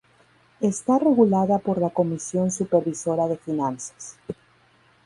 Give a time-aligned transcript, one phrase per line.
[0.61, 4.17] Está regulada por la Comisión Supervisora de Finanzas.